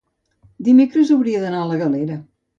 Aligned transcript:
dimecres 0.69 1.13
hauria 1.17 1.43
d'anar 1.45 1.61
a 1.61 1.69
la 1.75 1.79
Galera. 1.85 2.19